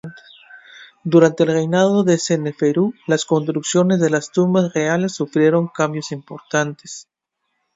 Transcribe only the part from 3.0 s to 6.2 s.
la construcción de las tumbas reales sufrió cambios